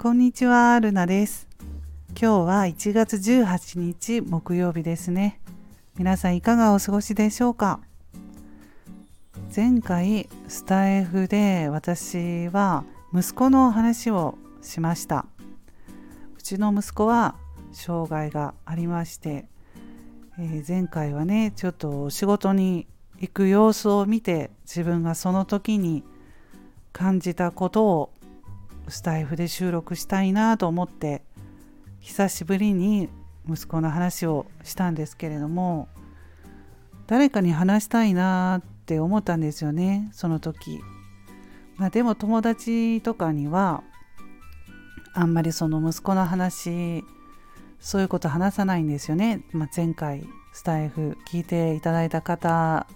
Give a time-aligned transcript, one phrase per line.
[0.00, 1.48] こんにちは、ルナです。
[2.10, 5.40] 今日は1月18日木曜日ですね。
[5.96, 7.80] 皆さんいかがお過ごしでしょうか？
[9.54, 15.26] 前回スタイフで私は息子の話をしました。
[16.38, 17.34] うちの息子は
[17.72, 19.48] 障害がありまして、
[20.38, 22.86] えー前回はねちょっと仕事に
[23.18, 26.04] 行く様子を見て自分がその時に
[26.92, 28.10] 感じたことを
[28.88, 31.22] スタイフで収録したいなと思って
[32.00, 33.08] 久しぶりに
[33.48, 35.88] 息子の話をしたんですけれども
[37.06, 40.80] 誰かに話したいなって思ったんですよねその時、
[41.76, 43.82] まあ、でも友達とかには
[45.14, 47.04] あんまりその息子の話
[47.80, 52.86] そういうこと話さないんですよね、まあ、前回スタイフ聞いていただいた方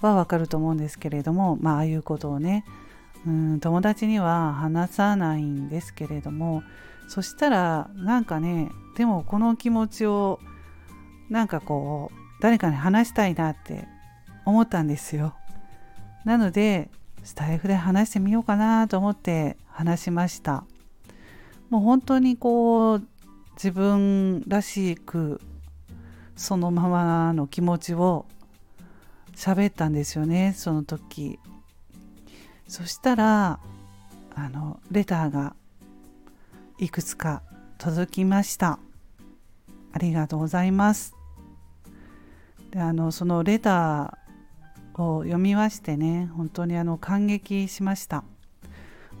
[0.00, 2.64] はわかると思うんですけれどもまあああいうことをね
[3.26, 6.62] うん友達には話さないんですけれども
[7.08, 10.38] そしたらなんかねでもこの気持ちを
[11.28, 13.86] なんかこう誰かに話したいなって
[14.44, 15.34] 思ったんですよ。
[16.24, 16.90] なので
[17.24, 20.64] スタイフで話してみようかなと思って話しました。
[21.70, 23.02] もう本当にこう
[23.56, 25.40] 自分らしく
[26.36, 28.26] そのままの気持ちを
[29.34, 31.40] 喋ったんですよねその時。
[32.68, 33.60] そしたら
[34.34, 35.54] あのレターが
[36.78, 37.42] いくつか
[37.78, 38.78] 届きました。
[39.92, 41.14] ありがとうございます。
[42.70, 48.24] であのそのレターを読みましてね本当にあの感激しました。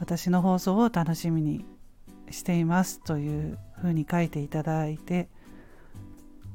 [0.00, 1.64] 私の放送を楽しみに
[2.30, 5.28] していますというふうに書いていただいて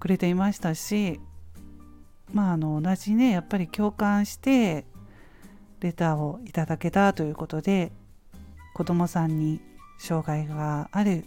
[0.00, 1.20] くれていましたし
[2.32, 4.86] まああの同じねやっぱり共感して
[5.80, 7.92] レターをいただけたということで
[8.74, 9.60] 子どもさんに
[9.98, 11.24] 障害がある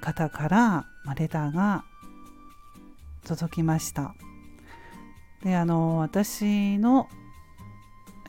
[0.00, 0.86] 方から、
[1.16, 1.84] レターが
[3.24, 4.14] 届きました。
[5.42, 7.08] であの私の、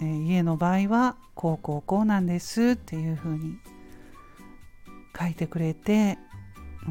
[0.02, 3.58] え家の場合はこうこうこうなんですっていうふうに
[5.18, 6.18] 書いてくれて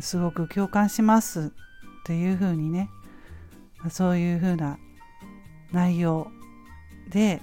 [0.00, 1.52] すごく共感します
[2.00, 2.88] っていうふうにね
[3.90, 4.78] そういうふうな
[5.72, 6.28] 内容
[7.10, 7.42] で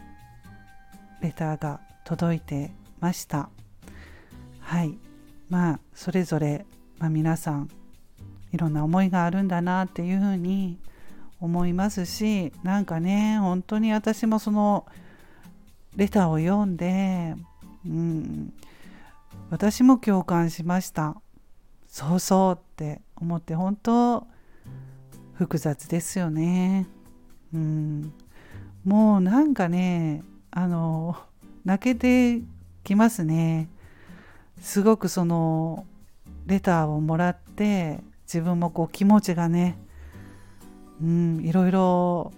[1.21, 3.49] レターが届いてました。
[4.59, 4.97] はい。
[5.49, 6.65] まあそれぞれ、
[6.97, 7.69] まあ、皆さん
[8.53, 10.79] いろんな思いがあるんだなっていうふうに
[11.41, 14.85] 思いますしなんかね本当に私もその
[15.95, 17.35] レターを読んで、
[17.85, 18.53] うん、
[19.49, 21.17] 私も共感しました。
[21.87, 24.25] そうそうって思って本当
[25.33, 26.87] 複雑ですよね。
[27.53, 28.13] うん。
[28.85, 31.17] もうなんかねあの
[31.65, 32.41] 泣けて
[32.83, 33.69] きますね。
[34.61, 35.85] すごくその
[36.45, 39.77] レターをもらって自分もこう気持ちがね
[41.01, 42.31] うんいろいろ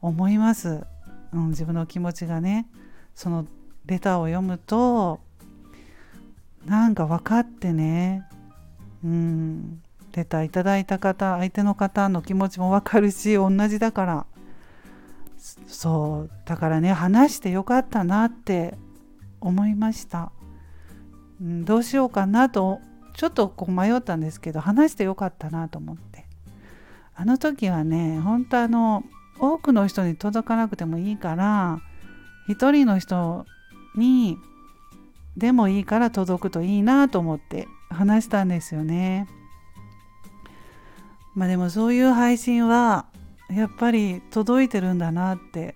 [0.00, 0.84] 思います、
[1.32, 2.68] うん、自分の気持ちがね
[3.14, 3.46] その
[3.86, 5.20] レターを読むと
[6.64, 8.22] なんか分かってね
[9.04, 14.26] うんレターいただいた方相手の方の気持ちも分かるし同じだから。
[15.66, 18.74] そうだからね話してよかったなって
[19.40, 20.32] 思いました、
[21.40, 22.80] うん、どうしようかなと
[23.14, 26.26] ちょっとこう迷ったんですけど話してよかったなと思って。
[27.18, 29.02] あの時はね本当あの
[29.38, 31.80] 多くの人に届かなくてもいいから
[32.46, 33.46] 一人の人
[33.96, 34.36] に
[35.36, 39.28] でもいいから届くといいなと思って話したんですよね。
[41.34, 43.06] まあでもそういう配信は
[43.50, 45.74] やっぱり届いてるんだなって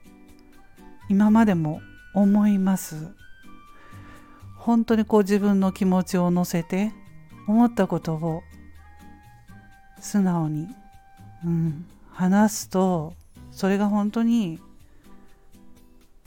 [1.09, 1.81] 今までも
[2.15, 3.09] 思います。
[4.57, 6.93] 本当にこう自分の気持ちを乗せて
[7.47, 8.43] 思ったことを
[10.01, 10.69] 素直に、
[11.45, 13.15] うん、話すと
[13.53, 14.61] それが本当に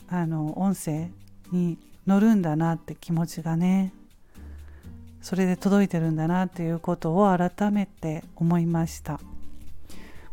[0.08, 1.10] あの音声
[1.52, 3.92] に乗るんだなって気持ちがね
[5.22, 9.14] それで届いてるんだなっていうことを改めて思いました、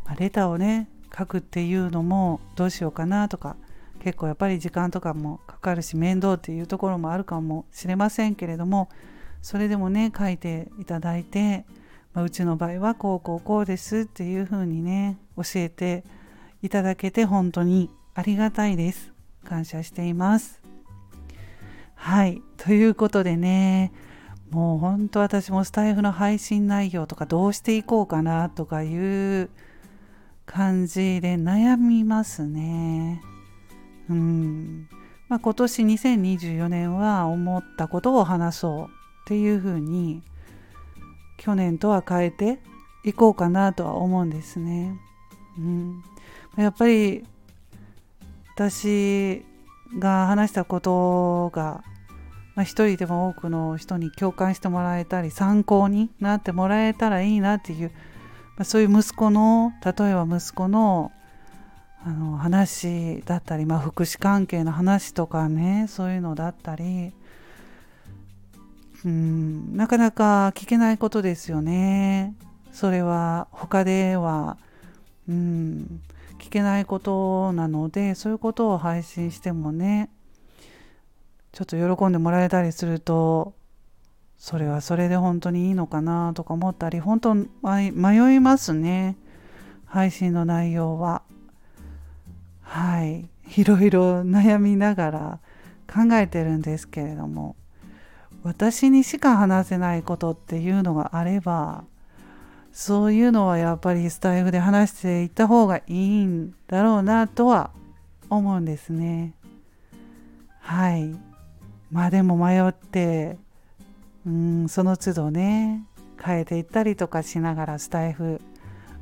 [0.06, 3.55] まあ、レターをね書くっていうのもどうしようかなとか
[3.99, 8.89] 結構やっぱり時間とかもかかるし面倒っていうところもあるかもしれませんけれども
[9.41, 11.65] それでもね書いていただいて、
[12.13, 16.03] まあ、うちの場合はこうこうこうですっていうふうにね教えて
[16.61, 19.11] いただけて本当にありがたいです。
[19.43, 20.61] 感謝しています。
[21.95, 23.91] はいということでね
[24.49, 29.49] もう本当私もスタイフの配信内容とかどうしていこうかなとかいう
[30.45, 33.21] 感じで悩みますね。
[34.09, 34.89] うん
[35.29, 38.88] まあ、今年2024年は思ったことを話そうっ
[39.25, 40.23] ていうふうに
[41.38, 42.59] 去年とは変えて
[43.05, 44.99] いこうかなとは思うんですね。
[45.57, 46.03] うん、
[46.57, 47.25] やっぱり
[48.55, 49.44] 私
[49.97, 51.83] が話したことが、
[52.55, 57.91] まあ、一人でも多くの人に共感してもらえたり参考になってもらえたらいいなっていう、
[58.57, 61.12] まあ、そういう息子の例えば息子の
[62.03, 67.13] あの話だったり、まあ、福祉関係の話とかねそういうのだったり
[69.06, 72.36] うんなかなか聞けないことですよね。
[72.71, 74.57] それは他では
[75.27, 76.01] うん
[76.39, 80.09] 聞けないことなのでそういうことを配信してもね
[81.51, 83.54] ちょっと喜んでもらえたりすると
[84.41, 87.89] それはそれで本当にいいのかなとか思ったり本当迷
[88.33, 89.15] いますね
[89.85, 91.21] 配信の内容は
[92.63, 95.39] はいいろいろ悩みながら
[95.88, 97.55] 考えてるんですけれども
[98.41, 101.83] 私にしか話せないことっていうのがあれば
[102.71, 107.69] そういうのはやっぱりスタイフで話していった方がいいんだろうなとは
[108.27, 109.35] 思うんですね。
[110.61, 111.15] はい。
[111.91, 113.37] まあでも迷って
[114.25, 115.85] うんその都度ね
[116.23, 118.39] 変えていったりとかしながらスタイフ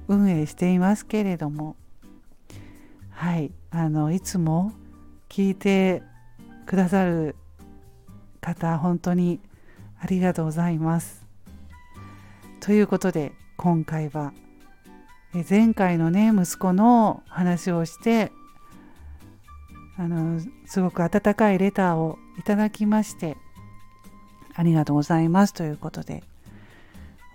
[0.08, 1.76] 運営していますけれども
[3.12, 4.72] はいあのいつも
[5.28, 6.02] 聞いて
[6.66, 7.36] くださる
[8.42, 9.40] 方本当に
[10.02, 11.26] ありがとうございます。
[12.62, 14.34] ということで今回は
[15.50, 18.32] 前回のね息子の話をして
[19.98, 23.38] あのすごく温かいレターをいただきまして
[24.60, 26.22] ありがとうございますということで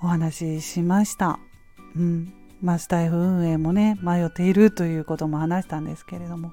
[0.03, 1.39] お話ししました。
[1.97, 2.35] うん。
[2.61, 6.53] まあ、スタイフ運営もね、迷っているということも話したんですけれども。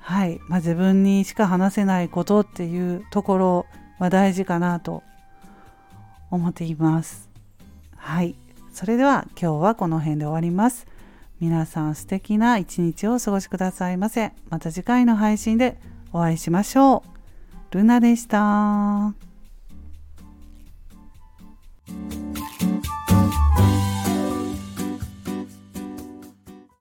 [0.00, 0.40] はい。
[0.48, 3.66] まあ、自分にしか話せないことっていうところ
[3.98, 5.02] は大事かなと
[6.30, 7.28] 思っています。
[7.96, 8.34] はい。
[8.72, 10.86] それでは今日はこの辺で終わります。
[11.38, 14.32] 皆さん素敵な一日をお過ごしくださいませ。
[14.48, 15.76] また次回の配信で
[16.14, 17.02] お会いしましょ
[17.72, 17.74] う。
[17.76, 19.25] ルナでした。